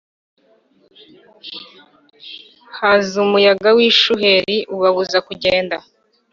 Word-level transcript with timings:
haza 2.77 3.15
umuyaga 3.25 3.69
w 3.77 3.79
ishuheri 3.89 4.57
ububabuza 4.71 5.17
kugenda 5.27 5.75